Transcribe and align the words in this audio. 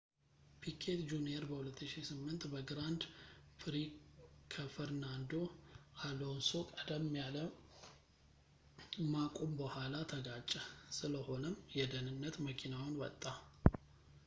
ፒኬት 0.63 1.01
ጁንየር 1.09 1.43
በ2008 1.49 2.45
በግራንድ 2.53 3.01
ፕሪ 3.61 3.75
ከፈርናንዶ 4.53 5.33
አሎንሶ 6.07 6.51
ቀደም 6.79 7.05
ያለ 7.21 7.37
ማቁም 9.15 9.53
በኋላ 9.61 9.93
ተጋጨ 10.13 10.51
ስለሆነም 11.01 11.61
የደህንነት 11.79 12.37
መኪናውን 12.47 12.97
ወጣ 13.05 13.23